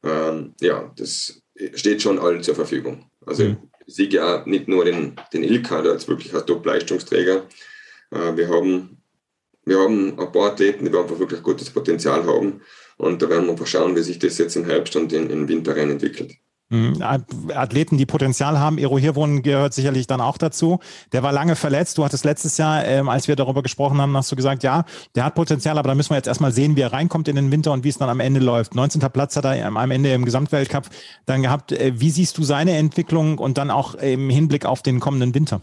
[0.02, 1.42] ähm, ja, das
[1.74, 3.10] steht schon allen zur Verfügung.
[3.26, 3.58] Also mhm.
[3.86, 7.46] ich sehe ja nicht nur den, den Ilka als wirklich als Top-Leistungsträger.
[8.10, 9.02] Äh, wir, haben,
[9.64, 12.62] wir haben ein paar Athleten, die einfach wirklich gutes Potenzial haben
[12.96, 15.76] und da werden wir einfach schauen, wie sich das jetzt im Herbst und im Winter
[15.76, 16.32] rein entwickelt.
[16.70, 17.02] Mhm.
[17.02, 18.76] Athleten, die Potenzial haben.
[18.76, 20.80] Ero Hirwohn gehört sicherlich dann auch dazu.
[21.12, 21.96] Der war lange verletzt.
[21.96, 25.24] Du hattest letztes Jahr, ähm, als wir darüber gesprochen haben, hast du gesagt, ja, der
[25.24, 27.72] hat Potenzial, aber da müssen wir jetzt erstmal sehen, wie er reinkommt in den Winter
[27.72, 28.74] und wie es dann am Ende läuft.
[28.74, 29.00] 19.
[29.10, 30.90] Platz hat er am Ende im Gesamtweltcup
[31.24, 31.72] dann gehabt.
[31.72, 35.62] Äh, wie siehst du seine Entwicklung und dann auch im Hinblick auf den kommenden Winter?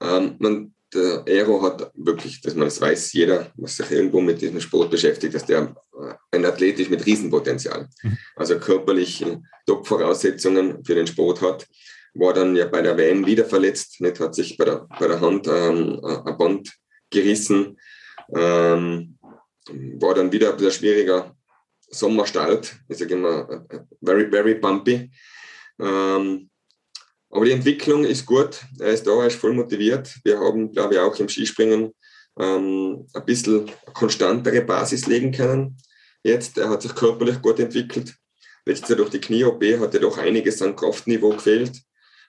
[0.00, 4.40] Ähm, man der Aero hat wirklich, dass man das weiß jeder, was sich irgendwo mit
[4.40, 5.74] diesem Sport beschäftigt, dass der
[6.30, 7.88] ein Athlet ist mit Riesenpotenzial.
[8.02, 8.18] Mhm.
[8.36, 9.24] Also körperlich
[9.66, 11.66] Top-Voraussetzungen für den Sport hat.
[12.14, 15.20] War dann ja bei der WM wieder verletzt, nicht, hat sich bei der, bei der
[15.20, 16.72] Hand ähm, ein Band
[17.10, 17.78] gerissen.
[18.34, 19.18] Ähm,
[19.68, 21.36] war dann wieder ein bisschen schwieriger
[21.88, 22.76] Sommerstart.
[22.88, 23.66] Ich sage immer,
[24.02, 25.10] very, very bumpy.
[25.78, 26.50] Ähm,
[27.30, 28.64] aber die Entwicklung ist gut.
[28.78, 30.16] Er ist da, er ist voll motiviert.
[30.24, 31.92] Wir haben, glaube ich, auch im Skispringen
[32.38, 35.76] ähm, ein bisschen konstantere Basis legen können.
[36.22, 38.14] Jetzt, er hat sich körperlich gut entwickelt.
[38.64, 41.80] Letztes Jahr durch die Knie-OP hat er doch einiges an Kraftniveau gefehlt.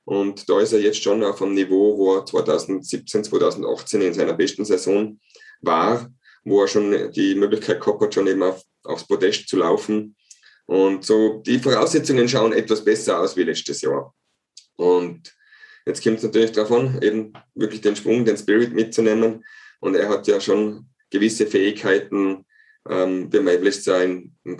[0.06, 4.34] Und da ist er jetzt schon auf einem Niveau, wo er 2017, 2018 in seiner
[4.34, 5.20] besten Saison
[5.62, 6.10] war,
[6.46, 10.15] wo er schon die Möglichkeit gehabt hat, schon eben auf, aufs Podest zu laufen.
[10.65, 14.13] Und so die Voraussetzungen schauen etwas besser aus wie letztes Jahr.
[14.78, 15.36] Und
[15.86, 19.43] jetzt kommt es natürlich darauf an, eben wirklich den Sprung, den Spirit mitzunehmen.
[19.80, 22.46] Und er hat ja schon gewisse Fähigkeiten,
[22.90, 24.58] ähm, wir letztes Jahr in, in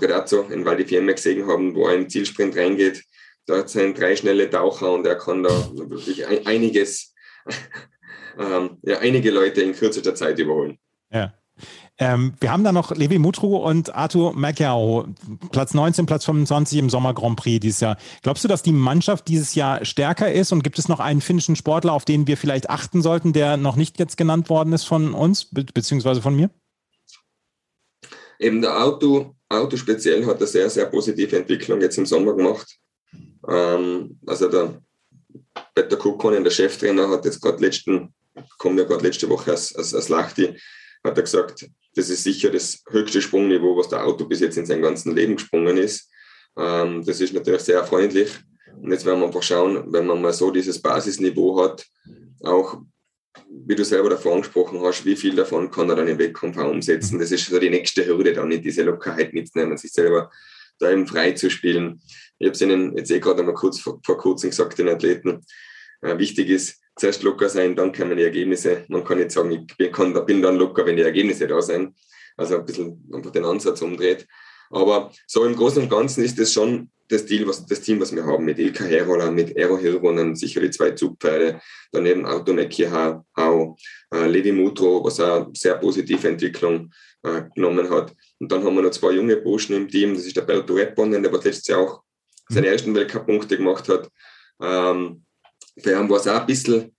[0.52, 3.04] in Val di Fiemme gesehen haben, wo er in Zielsprint reingeht.
[3.46, 7.14] Da hat er drei schnelle Taucher und er kann da wirklich einiges,
[8.40, 10.78] ähm, ja, einige Leute in kürzester Zeit überholen.
[11.12, 11.34] Ja.
[12.00, 15.08] Ähm, wir haben da noch Levi Mutru und Arthur Macchiao,
[15.52, 17.98] Platz 19, Platz 25 im Sommer Grand Prix dieses Jahr.
[18.22, 21.56] Glaubst du, dass die Mannschaft dieses Jahr stärker ist und gibt es noch einen finnischen
[21.56, 25.14] Sportler, auf den wir vielleicht achten sollten, der noch nicht jetzt genannt worden ist von
[25.14, 26.52] uns, be beziehungsweise von mir?
[28.40, 32.78] Eben der Auto, Auto speziell hat eine sehr, sehr positive Entwicklung jetzt im Sommer gemacht.
[33.48, 34.82] Ähm, also der
[35.74, 38.14] Peter Kukonen, der Cheftrainer, hat jetzt gerade letzten,
[38.60, 40.56] kommen ja gerade letzte Woche als, als, als Lachti,
[41.04, 44.66] hat er gesagt, das ist sicher das höchste Sprungniveau, was der Auto bis jetzt in
[44.66, 46.10] seinem ganzen Leben gesprungen ist.
[46.58, 48.32] Ähm, das ist natürlich sehr freundlich.
[48.82, 51.86] Und jetzt werden wir einfach schauen, wenn man mal so dieses Basisniveau hat,
[52.44, 52.82] auch
[53.50, 56.70] wie du selber davor angesprochen hast, wie viel davon kann er dann im Wettkampf auch
[56.70, 57.20] umsetzen.
[57.20, 60.30] Das ist so die nächste Hürde, dann in diese Lockerheit mitzunehmen, sich selber
[60.80, 62.02] da eben frei zu spielen.
[62.38, 65.44] Ich habe es Ihnen jetzt eh gerade einmal kurz vor, vor kurzem gesagt, den Athleten,
[66.02, 68.86] äh, wichtig ist, zuerst locker sein, dann kommen die Ergebnisse.
[68.88, 71.96] Man kann nicht sagen, ich bin, kann, bin dann locker, wenn die Ergebnisse da sind.
[72.36, 74.28] Also ein bisschen einfach den Ansatz umdreht.
[74.70, 78.14] Aber so im Großen und Ganzen ist das schon das Team, was, das Team, was
[78.14, 83.78] wir haben, mit Ilka Herola, mit Aero Hirvonen, sicher die zwei Zugpferde, daneben Autoneki Hau,
[84.14, 86.92] äh, Levi Mutro, was eine sehr positive Entwicklung
[87.24, 88.14] äh, genommen hat.
[88.40, 91.24] Und dann haben wir noch zwei junge Burschen im Team, das ist der Berto Redbonnen,
[91.24, 92.02] der letztes Jahr auch
[92.50, 94.10] seine ersten Weltcup-Punkte gemacht hat.
[94.62, 95.24] Ähm,
[95.78, 96.96] für ihn war es auch ein bisschen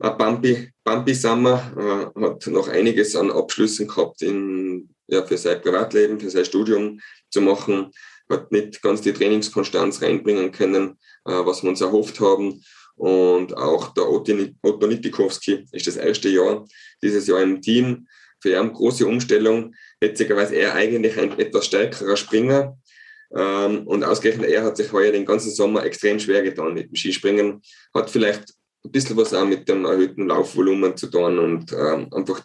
[0.00, 5.60] ein Bumpy, Bumpy Summer, äh, hat noch einiges an Abschlüssen gehabt in, ja, für sein
[5.60, 7.90] Privatleben, für sein Studium zu machen,
[8.30, 12.62] hat nicht ganz die Trainingskonstanz reinbringen können, äh, was wir uns erhofft haben.
[12.96, 16.66] Und auch der Otto Nitikowski ist das erste Jahr,
[17.02, 18.06] dieses Jahr im Team.
[18.42, 19.74] Für ihn große Umstellung.
[20.00, 22.78] Witzigerweise er eigentlich ein etwas stärkerer Springer,
[23.34, 26.96] ähm, und ausgerechnet er hat sich heuer den ganzen Sommer extrem schwer getan mit dem
[26.96, 27.62] Skispringen.
[27.94, 32.42] Hat vielleicht ein bisschen was auch mit dem erhöhten Laufvolumen zu tun und ähm, einfach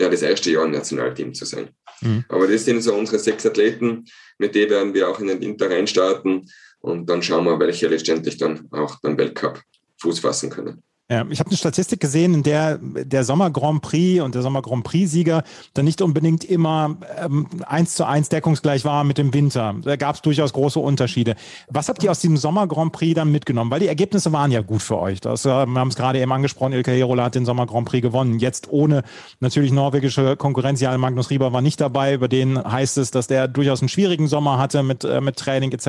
[0.00, 1.70] ja, das erste Jahr im Nationalteam zu sein.
[2.00, 2.24] Mhm.
[2.28, 4.04] Aber das sind so unsere sechs Athleten,
[4.38, 8.36] mit denen werden wir auch in den Winter reinstarten und dann schauen wir, welche letztendlich
[8.36, 9.62] dann auch beim Weltcup
[10.00, 10.82] Fuß fassen können.
[11.08, 14.60] Ja, ich habe eine Statistik gesehen, in der der Sommer Grand Prix und der Sommer
[14.60, 19.76] Grand Prix-Sieger dann nicht unbedingt immer ähm, eins zu eins deckungsgleich war mit dem Winter.
[19.84, 21.36] Da gab es durchaus große Unterschiede.
[21.68, 23.70] Was habt ihr aus diesem Sommer Grand Prix dann mitgenommen?
[23.70, 25.20] Weil die Ergebnisse waren ja gut für euch.
[25.20, 28.02] Das, äh, wir haben es gerade eben angesprochen, Ilka Herola hat den Sommer Grand Prix
[28.02, 28.40] gewonnen.
[28.40, 29.04] Jetzt ohne
[29.38, 30.80] natürlich norwegische Konkurrenz.
[30.80, 32.14] Ja, Magnus Rieber war nicht dabei.
[32.14, 35.70] Über den heißt es, dass der durchaus einen schwierigen Sommer hatte mit, äh, mit Training
[35.70, 35.86] etc.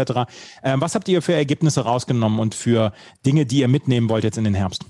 [0.61, 2.93] Äh, was habt ihr für Ergebnisse rausgenommen und für
[3.25, 4.85] Dinge, die ihr mitnehmen wollt jetzt in den Herbst?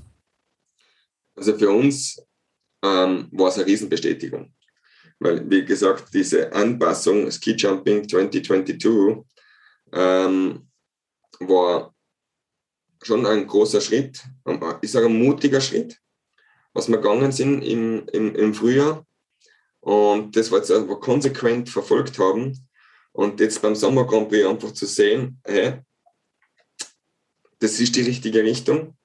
[1.37, 2.21] Also für uns
[2.83, 4.53] ähm, war es eine Riesenbestätigung.
[5.19, 9.23] Weil, wie gesagt, diese Anpassung Ski Jumping 2022
[9.93, 10.67] ähm,
[11.39, 11.95] war
[13.03, 14.23] schon ein großer Schritt,
[14.81, 15.99] ich sage ein mutiger Schritt,
[16.73, 19.05] was wir gegangen sind im, im, im Frühjahr.
[19.79, 22.67] Und das, was wir konsequent verfolgt haben.
[23.13, 25.79] Und jetzt beim Sommer Grand Prix einfach zu sehen, hey,
[27.59, 28.97] das ist die richtige Richtung.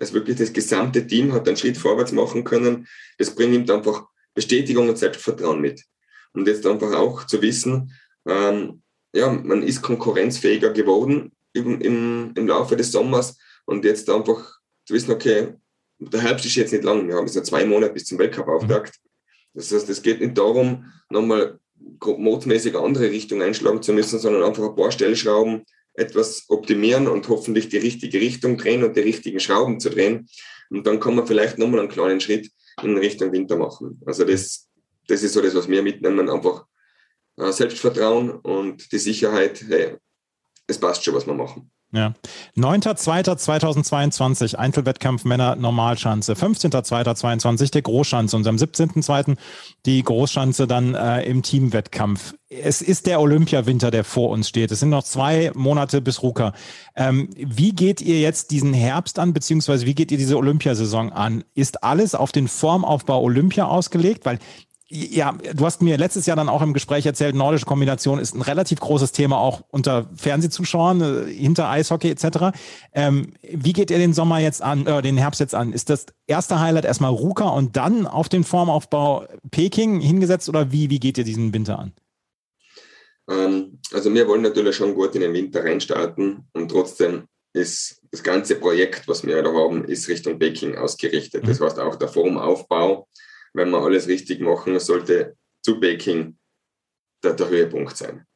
[0.00, 2.88] Also wirklich das gesamte Team hat einen Schritt vorwärts machen können.
[3.18, 5.84] Das bringt ihm einfach Bestätigung und Selbstvertrauen mit.
[6.32, 7.92] Und jetzt einfach auch zu wissen,
[8.26, 8.82] ähm,
[9.12, 11.32] ja, man ist konkurrenzfähiger geworden.
[11.52, 13.36] im, im, im Laufe des Sommers
[13.66, 15.54] und jetzt einfach zu wissen, okay,
[15.98, 18.98] der Herbst ist jetzt nicht lang, wir haben jetzt noch zwei Monate bis zum Weltcup-Auftakt.
[19.52, 21.58] Das heißt, es geht nicht darum, nochmal
[21.98, 25.64] grobmodmäßig andere Richtung einschlagen zu müssen, sondern einfach ein paar Stellschrauben
[26.00, 30.28] etwas optimieren und hoffentlich die richtige Richtung drehen und die richtigen Schrauben zu drehen.
[30.70, 32.50] Und dann kann man vielleicht nochmal einen kleinen Schritt
[32.82, 34.00] in Richtung Winter machen.
[34.06, 34.68] Also das,
[35.06, 36.64] das ist so das, was wir mitnehmen, einfach
[37.36, 39.96] äh, Selbstvertrauen und die Sicherheit, hey,
[40.66, 41.70] es passt schon, was wir machen.
[41.92, 42.14] Ja.
[42.56, 46.34] 9.2.2022 Einzelwettkampf Männer Normalschanze.
[46.34, 49.36] 15.2.22 der Großschanze und am 17.2.
[49.86, 52.34] die Großschanze dann äh, im Teamwettkampf.
[52.48, 54.70] Es ist der Olympiawinter, der vor uns steht.
[54.70, 56.52] Es sind noch zwei Monate bis Ruka.
[56.94, 61.42] Ähm, wie geht ihr jetzt diesen Herbst an, beziehungsweise wie geht ihr diese Olympiasaison an?
[61.54, 64.26] Ist alles auf den Formaufbau Olympia ausgelegt?
[64.26, 64.38] Weil
[64.92, 68.42] ja, du hast mir letztes Jahr dann auch im Gespräch erzählt, nordische Kombination ist ein
[68.42, 72.58] relativ großes Thema auch unter Fernsehzuschauern, äh, hinter Eishockey etc.
[72.92, 75.72] Ähm, wie geht ihr den Sommer jetzt an, äh, den Herbst jetzt an?
[75.72, 80.90] Ist das erste Highlight erstmal Ruka und dann auf den Formaufbau Peking hingesetzt oder wie,
[80.90, 81.92] wie geht ihr diesen Winter an?
[83.30, 88.24] Ähm, also wir wollen natürlich schon gut in den Winter reinstarten und trotzdem ist das
[88.24, 91.44] ganze Projekt, was wir da haben, ist Richtung Peking ausgerichtet.
[91.44, 91.48] Mhm.
[91.48, 93.06] Das heißt auch der Formaufbau
[93.52, 96.38] wenn wir alles richtig machen, sollte zu Baking
[97.22, 98.26] der, der Höhepunkt sein.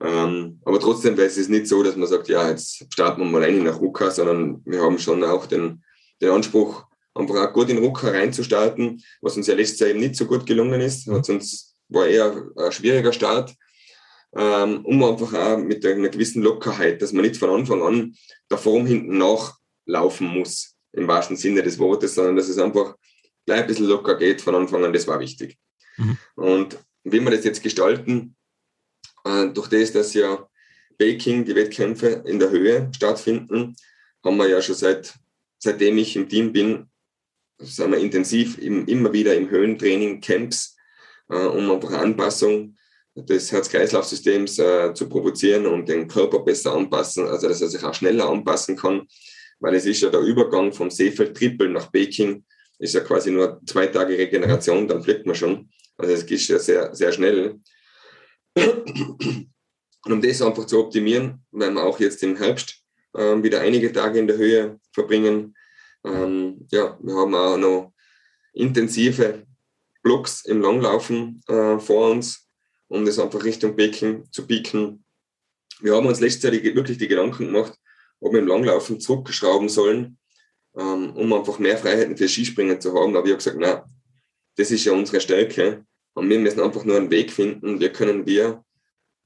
[0.00, 3.42] Ähm, aber trotzdem wäre es nicht so, dass man sagt, ja, jetzt starten wir mal
[3.42, 5.82] rein nach Ruka, sondern wir haben schon auch den,
[6.20, 10.14] den Anspruch, einfach auch gut in Ruka reinzustarten, was uns ja letztes Jahr eben nicht
[10.14, 11.08] so gut gelungen ist.
[11.08, 13.54] Hat uns, war eher ein schwieriger Start,
[14.36, 18.14] ähm, um einfach auch mit einer gewissen Lockerheit, dass man nicht von Anfang an
[18.48, 22.94] der Form hinten nachlaufen muss, im wahrsten Sinne des Wortes, sondern dass es einfach
[23.48, 25.56] gleich ein bisschen locker geht von Anfang an, das war wichtig.
[25.96, 26.18] Mhm.
[26.36, 28.36] Und wie wir das jetzt gestalten,
[29.24, 30.46] äh, durch das, dass ja
[30.98, 33.74] Baking, die Wettkämpfe in der Höhe stattfinden,
[34.22, 35.14] haben wir ja schon seit,
[35.58, 36.90] seitdem ich im Team bin,
[37.58, 40.76] sind wir intensiv im, immer wieder im Höhentraining, Camps,
[41.30, 42.76] äh, um einfach Anpassung
[43.14, 47.94] des Herz-Kreislauf-Systems äh, zu provozieren und den Körper besser anpassen, also dass er sich auch
[47.94, 49.08] schneller anpassen kann,
[49.58, 52.44] weil es ist ja der Übergang vom Seefeld-Trippel nach Baking
[52.78, 55.70] ist ja quasi nur zwei Tage Regeneration, dann fliegt man schon.
[55.96, 57.60] Also es geht ja sehr, sehr schnell.
[58.54, 62.82] Und um das einfach zu optimieren, werden wir auch jetzt im Herbst
[63.14, 65.56] äh, wieder einige Tage in der Höhe verbringen.
[66.04, 67.92] Ähm, ja, wir haben auch noch
[68.52, 69.44] intensive
[70.02, 72.48] Blocks im Langlaufen äh, vor uns,
[72.86, 75.04] um das einfach Richtung Becken zu pieken.
[75.80, 77.74] Wir haben uns letztes Jahr wirklich die Gedanken gemacht,
[78.20, 80.18] ob wir im Langlaufen zurückschrauben sollen
[80.76, 83.16] ähm, um einfach mehr Freiheiten für Skispringen zu haben.
[83.16, 83.84] Aber ich habe gesagt, na,
[84.56, 85.84] das ist ja unsere Stärke.
[86.14, 88.64] Und wir müssen einfach nur einen Weg finden, wie können wir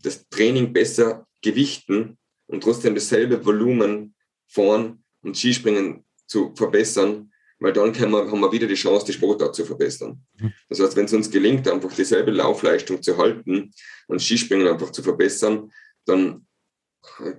[0.03, 4.15] das Training besser gewichten und trotzdem dasselbe Volumen
[4.47, 9.55] fahren und Skispringen zu verbessern, weil dann wir, haben wir wieder die Chance, die Sportart
[9.55, 10.21] zu verbessern.
[10.39, 10.53] Mhm.
[10.69, 13.71] Das heißt, wenn es uns gelingt, einfach dieselbe Laufleistung zu halten
[14.09, 15.73] und Skispringen einfach zu verbessern,
[16.05, 16.47] dann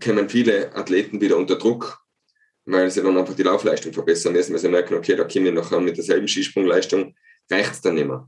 [0.03, 2.02] kommen viele Athleten wieder unter Druck
[2.65, 5.53] weil sie dann einfach die Laufleistung verbessern müssen, weil sie merken, okay, da komme ich
[5.53, 7.15] nachher mit derselben Skisprungleistung,
[7.49, 8.27] reicht es dann nicht mehr.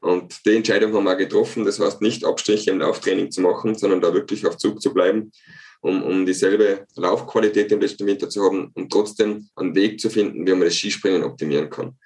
[0.00, 4.00] Und die Entscheidung haben wir getroffen, das heißt nicht Abstriche im Lauftraining zu machen, sondern
[4.00, 5.30] da wirklich auf Zug zu bleiben,
[5.82, 10.46] um, um dieselbe Laufqualität im letzten Winter zu haben und trotzdem einen Weg zu finden,
[10.46, 11.98] wie man das Skispringen optimieren kann.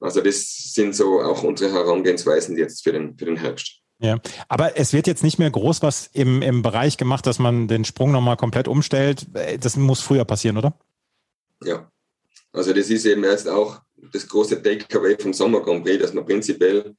[0.00, 3.80] Also das sind so auch unsere Herangehensweisen jetzt für den, für den Herbst.
[4.02, 7.68] Ja, aber es wird jetzt nicht mehr groß was im, im Bereich gemacht, dass man
[7.68, 9.26] den Sprung nochmal komplett umstellt.
[9.60, 10.74] Das muss früher passieren, oder?
[11.64, 11.90] Ja,
[12.52, 13.80] also das ist eben jetzt auch
[14.12, 16.94] das große Takeaway vom Sommer Grand Prix, dass wir prinzipiell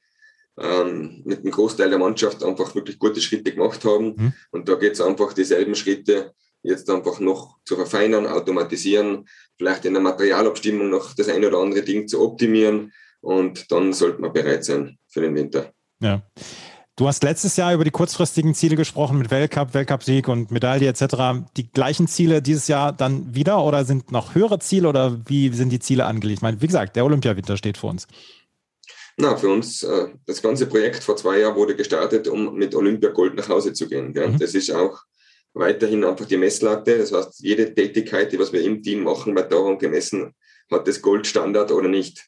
[0.58, 4.14] ähm, mit dem Großteil der Mannschaft einfach wirklich gute Schritte gemacht haben.
[4.16, 4.32] Mhm.
[4.50, 9.94] Und da geht es einfach dieselben Schritte jetzt einfach noch zu verfeinern, automatisieren, vielleicht in
[9.94, 14.64] der Materialabstimmung noch das eine oder andere Ding zu optimieren und dann sollte man bereit
[14.64, 15.72] sein für den Winter.
[16.00, 16.22] Ja.
[16.96, 21.46] Du hast letztes Jahr über die kurzfristigen Ziele gesprochen mit Weltcup, Weltcupsieg und Medaille etc.
[21.56, 25.70] Die gleichen Ziele dieses Jahr dann wieder oder sind noch höhere Ziele oder wie sind
[25.70, 26.38] die Ziele angelegt?
[26.38, 28.06] Ich meine, wie gesagt, der Olympiawinter steht vor uns.
[29.16, 33.10] Na, für uns, äh, das ganze Projekt vor zwei Jahren wurde gestartet, um mit Olympia
[33.10, 34.08] Gold nach Hause zu gehen.
[34.08, 34.38] Mhm.
[34.38, 34.98] Das ist auch
[35.54, 36.98] weiterhin einfach die Messlatte.
[36.98, 40.34] Das heißt, jede Tätigkeit, die was wir im Team machen, wird daran gemessen,
[40.70, 42.26] hat das Goldstandard oder nicht.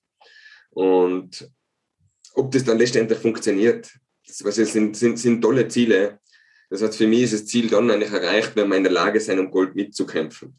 [0.71, 1.51] Und
[2.35, 3.91] ob das dann letztendlich funktioniert,
[4.27, 6.19] das sind, sind, sind tolle Ziele.
[6.71, 9.21] Das heißt, für mich ist das Ziel dann eigentlich erreicht, wenn wir in der Lage
[9.21, 10.59] sind, um Gold mitzukämpfen.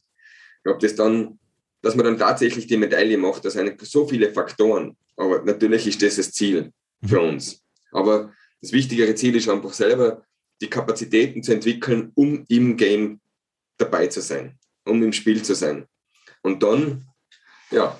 [0.57, 1.39] Ich glaube, das dann,
[1.81, 4.95] dass man dann tatsächlich die Medaille macht, das sind so viele Faktoren.
[5.17, 6.71] Aber natürlich ist das das Ziel
[7.03, 7.29] für mhm.
[7.29, 7.63] uns.
[7.91, 10.23] Aber das wichtigere Ziel ist einfach selber,
[10.61, 13.19] die Kapazitäten zu entwickeln, um im Game
[13.77, 15.85] dabei zu sein, um im Spiel zu sein.
[16.41, 17.05] Und dann,
[17.71, 17.97] ja,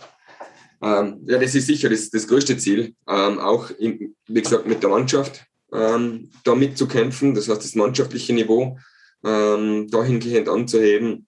[0.82, 4.84] ähm, ja, das ist sicher das, das größte Ziel, ähm, auch in, wie gesagt mit
[4.84, 5.46] der Mannschaft
[5.76, 8.78] ähm, da mitzukämpfen, das heißt das mannschaftliche Niveau
[9.24, 11.28] ähm, dahingehend anzuheben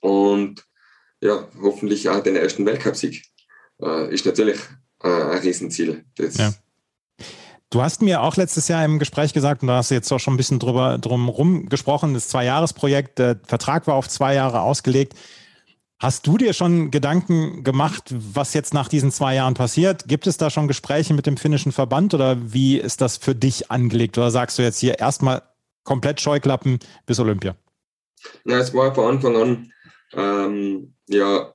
[0.00, 0.64] und
[1.20, 3.24] ja, hoffentlich auch den ersten Weltcupsieg
[3.82, 4.58] äh, ist natürlich
[5.02, 6.04] äh, ein Riesenziel.
[6.18, 6.52] Ja.
[7.70, 10.18] Du hast mir auch letztes Jahr im Gespräch gesagt, und da hast du jetzt auch
[10.18, 15.14] schon ein bisschen drüber drum gesprochen, das Zwei-Jahres-Projekt, der Vertrag war auf zwei Jahre ausgelegt.
[16.00, 20.06] Hast du dir schon Gedanken gemacht, was jetzt nach diesen zwei Jahren passiert?
[20.06, 23.72] Gibt es da schon Gespräche mit dem finnischen Verband oder wie ist das für dich
[23.72, 24.16] angelegt?
[24.16, 25.42] Oder sagst du jetzt hier erstmal
[25.82, 27.56] komplett Scheuklappen bis Olympia?
[28.44, 29.72] Ja, es war von Anfang an
[30.12, 31.52] ähm, ja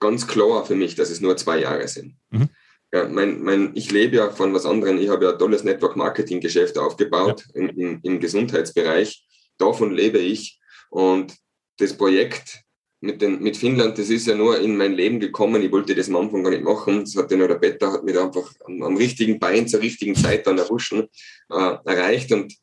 [0.00, 2.14] ganz klar für mich, dass es nur zwei Jahre sind.
[2.28, 2.50] Mhm.
[2.92, 4.98] Ja, mein, mein, ich lebe ja von was anderem.
[4.98, 7.60] Ich habe ja ein tolles Network-Marketing-Geschäft aufgebaut ja.
[7.60, 9.26] im, im, im Gesundheitsbereich.
[9.56, 10.60] Davon lebe ich.
[10.90, 11.34] Und
[11.78, 12.64] das Projekt
[13.00, 15.62] mit, den, mit Finnland, das ist ja nur in mein Leben gekommen.
[15.62, 17.00] Ich wollte das am Anfang gar nicht machen.
[17.00, 20.14] Das hat ja nur der Better, hat mich einfach am, am, richtigen Bein zur richtigen
[20.14, 21.08] Zeit dann erwuschen,
[21.50, 22.54] äh, erreicht und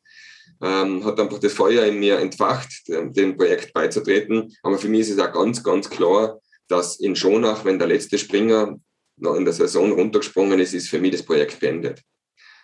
[0.62, 4.54] ähm, hat einfach das Feuer in mir entfacht, dem, dem Projekt beizutreten.
[4.62, 8.18] Aber für mich ist es auch ganz, ganz klar, dass in Schonach, wenn der letzte
[8.18, 8.78] Springer
[9.16, 12.02] noch in der Saison runtergesprungen ist, ist für mich das Projekt beendet.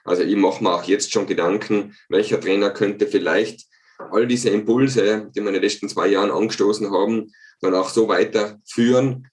[0.05, 3.67] Also ich mache mir auch jetzt schon Gedanken, welcher Trainer könnte vielleicht
[4.11, 8.09] all diese Impulse, die wir in den letzten zwei Jahren angestoßen haben, dann auch so
[8.09, 9.29] weiterführen,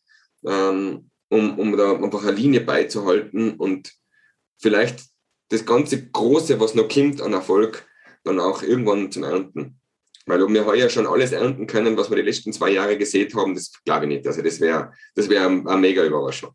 [0.45, 3.93] ähm, um, um da einfach eine Linie beizuhalten und
[4.60, 5.03] vielleicht
[5.49, 7.88] das ganze Große, was noch kommt an Erfolg,
[8.23, 9.79] dann auch irgendwann zum Ernten.
[10.25, 13.34] Weil ob wir heuer schon alles ernten können, was wir die letzten zwei Jahre gesehen
[13.34, 14.27] haben, das glaube ich nicht.
[14.27, 16.53] Also das wäre das wär eine mega Überraschung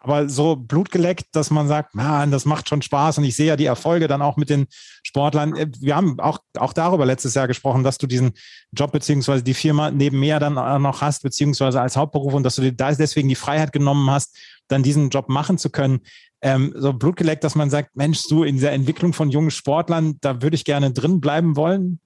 [0.00, 3.56] aber so blutgeleckt, dass man sagt, man, das macht schon Spaß und ich sehe ja
[3.56, 4.66] die Erfolge dann auch mit den
[5.02, 5.56] Sportlern.
[5.56, 8.32] Äh, wir haben auch, auch darüber letztes Jahr gesprochen, dass du diesen
[8.72, 12.72] Job beziehungsweise die Firma nebenher dann noch hast, beziehungsweise als Hauptberuf und dass du dir
[12.72, 14.36] da deswegen die Freiheit genommen hast,
[14.68, 16.00] dann diesen Job machen zu können.
[16.40, 20.40] Ähm, so blutgeleckt, dass man sagt, Mensch, du in der Entwicklung von jungen Sportlern, da
[20.40, 22.00] würde ich gerne drin bleiben wollen.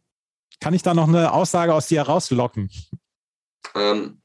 [0.61, 2.70] Kann ich da noch eine Aussage aus dir rauslocken?
[3.74, 4.20] Ähm,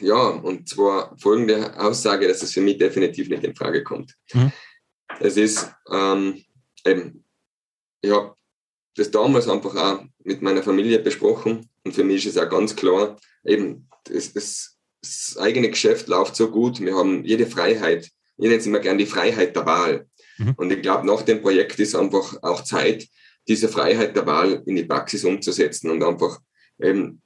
[0.00, 4.14] ja, und zwar folgende Aussage, dass es für mich definitiv nicht in Frage kommt.
[4.32, 4.52] Mhm.
[5.18, 6.42] Es ist ähm,
[6.84, 7.24] eben,
[8.00, 8.34] ich habe
[8.94, 12.76] das damals einfach auch mit meiner Familie besprochen und für mich ist es auch ganz
[12.76, 18.44] klar, eben, das, das, das eigene Geschäft läuft so gut, wir haben jede Freiheit, ich
[18.44, 20.06] nenne es immer gerne die Freiheit der Wahl.
[20.38, 20.54] Mhm.
[20.56, 23.06] Und ich glaube, nach dem Projekt ist einfach auch Zeit,
[23.48, 26.40] diese Freiheit der Wahl in die Praxis umzusetzen und einfach
[26.80, 27.20] eben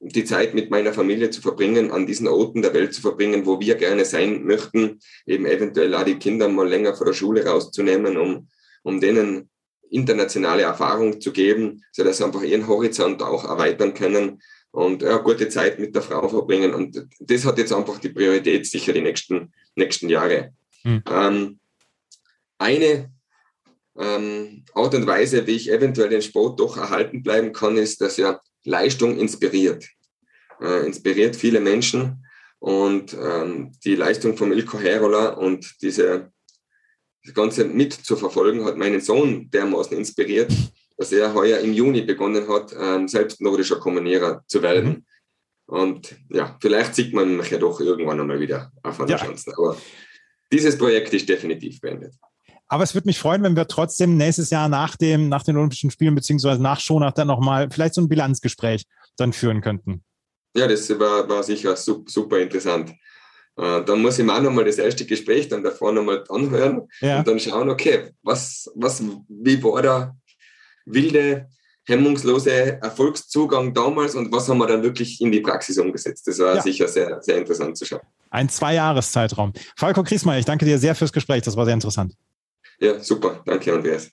[0.00, 3.60] die Zeit mit meiner Familie zu verbringen, an diesen Orten der Welt zu verbringen, wo
[3.60, 8.16] wir gerne sein möchten, eben eventuell auch die Kinder mal länger vor der Schule rauszunehmen,
[8.16, 8.48] um,
[8.82, 9.50] um denen
[9.90, 15.48] internationale Erfahrung zu geben, sodass sie einfach ihren Horizont auch erweitern können und ja, gute
[15.48, 16.74] Zeit mit der Frau verbringen.
[16.74, 20.52] Und das hat jetzt einfach die Priorität sicher die nächsten, nächsten Jahre.
[20.84, 21.02] Mhm.
[21.10, 21.58] Ähm,
[22.58, 23.10] eine
[23.98, 28.18] ähm, Art und Weise, wie ich eventuell den Sport doch erhalten bleiben kann, ist, dass
[28.18, 29.88] er Leistung inspiriert.
[30.60, 32.24] Äh, inspiriert viele Menschen.
[32.60, 36.32] Und ähm, die Leistung von Ilko Herola und diese
[37.24, 40.52] das Ganze mit zu verfolgen, hat meinen Sohn dermaßen inspiriert,
[40.96, 44.88] dass er heuer im Juni begonnen hat, ähm, selbst nordischer Kommunierer zu werden.
[44.88, 45.04] Mhm.
[45.66, 49.18] Und ja, vielleicht sieht man mich ja doch irgendwann einmal wieder auf einer ja.
[49.18, 49.52] Chance.
[49.56, 49.76] Aber
[50.50, 52.14] dieses Projekt ist definitiv beendet.
[52.68, 55.90] Aber es würde mich freuen, wenn wir trotzdem nächstes Jahr nach, dem, nach den Olympischen
[55.90, 58.84] Spielen beziehungsweise nach Schonach dann nochmal vielleicht so ein Bilanzgespräch
[59.16, 60.04] dann führen könnten.
[60.54, 62.90] Ja, das war, war sicher super interessant.
[63.56, 67.18] Äh, dann muss ich mir auch nochmal das erste Gespräch dann davor nochmal anhören ja.
[67.18, 70.16] und dann schauen, okay, was, was, wie war der
[70.86, 71.48] wilde,
[71.86, 76.26] hemmungslose Erfolgszugang damals und was haben wir dann wirklich in die Praxis umgesetzt?
[76.26, 76.62] Das war ja.
[76.62, 78.02] sicher sehr, sehr interessant zu schauen.
[78.30, 79.54] Ein Zwei-Jahres-Zeitraum.
[79.74, 82.14] Falco Kriesmeier, ich danke dir sehr fürs Gespräch, das war sehr interessant.
[82.80, 83.42] Ja, super.
[83.44, 84.10] Danke, Andreas.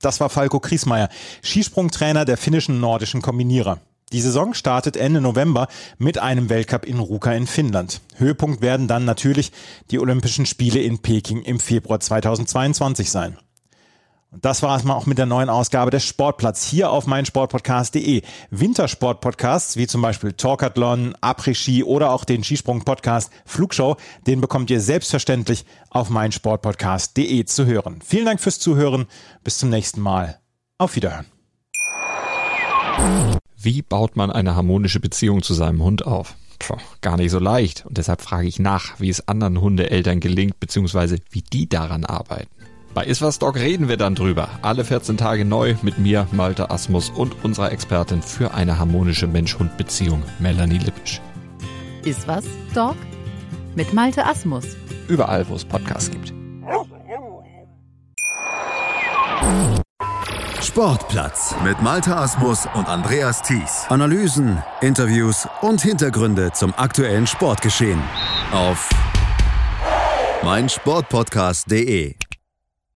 [0.00, 1.10] Das war Falco Kriesmeier,
[1.42, 3.80] Skisprungtrainer der finnischen nordischen Kombinierer.
[4.12, 8.00] Die Saison startet Ende November mit einem Weltcup in Ruka in Finnland.
[8.16, 9.52] Höhepunkt werden dann natürlich
[9.90, 13.36] die Olympischen Spiele in Peking im Februar 2022 sein.
[14.32, 18.22] Und das war es mal auch mit der neuen Ausgabe des Sportplatz hier auf meinsportpodcast.de.
[18.50, 23.96] Wintersportpodcasts wie zum Beispiel Talkathlon, Après-Ski oder auch den Skisprung-Podcast Flugshow,
[24.28, 28.00] den bekommt ihr selbstverständlich auf meinsportpodcast.de zu hören.
[28.04, 29.06] Vielen Dank fürs Zuhören.
[29.42, 30.38] Bis zum nächsten Mal.
[30.78, 31.26] Auf Wiederhören.
[33.56, 36.36] Wie baut man eine harmonische Beziehung zu seinem Hund auf?
[36.60, 37.84] Puh, gar nicht so leicht.
[37.86, 42.59] Und deshalb frage ich nach, wie es anderen Hundeeltern gelingt, beziehungsweise wie die daran arbeiten.
[42.92, 44.48] Bei Iswas Dog reden wir dann drüber.
[44.62, 50.24] Alle 14 Tage neu mit mir, Malte Asmus und unserer Expertin für eine harmonische Mensch-Hund-Beziehung,
[50.40, 51.20] Melanie Lippisch.
[52.04, 52.96] Iswas Dog
[53.76, 54.64] mit Malte Asmus.
[55.06, 56.32] Überall, wo es Podcasts gibt.
[60.60, 63.86] Sportplatz mit Malta Asmus und Andreas Thies.
[63.88, 68.00] Analysen, Interviews und Hintergründe zum aktuellen Sportgeschehen
[68.52, 68.88] auf
[70.42, 72.14] meinsportpodcast.de.